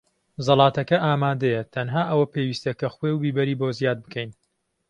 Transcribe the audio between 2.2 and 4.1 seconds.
پێویستە کە خوێ و بیبەری بۆ زیاد